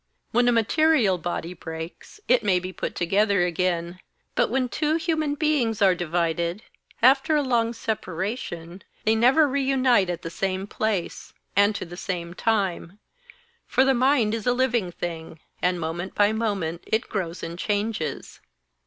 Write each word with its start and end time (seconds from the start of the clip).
When 0.31 0.47
a 0.47 0.51
material 0.51 1.19
body 1.19 1.53
breaks 1.53 2.19
it 2.27 2.41
may 2.41 2.57
be 2.57 2.73
put 2.73 2.95
together 2.95 3.43
again. 3.43 3.99
But 4.33 4.49
when 4.49 4.67
two 4.67 4.95
human 4.95 5.35
beings 5.35 5.79
are 5.79 5.93
divided, 5.93 6.63
after 7.03 7.35
a 7.35 7.43
long 7.43 7.71
separation, 7.73 8.83
they 9.03 9.13
never 9.13 9.47
re 9.47 9.61
unite 9.61 10.09
at 10.09 10.23
the 10.23 10.31
same 10.31 10.65
place, 10.65 11.33
and 11.55 11.75
to 11.75 11.85
the 11.85 11.97
same 11.97 12.33
time; 12.33 12.97
for 13.67 13.85
the 13.85 13.93
mind 13.93 14.33
is 14.33 14.47
a 14.47 14.53
living 14.53 14.91
thing, 14.91 15.39
and 15.61 15.79
moment 15.79 16.15
by 16.15 16.31
moment 16.33 16.83
it 16.87 17.07
grows 17.07 17.43
and 17.43 17.59
changes. 17.59 18.39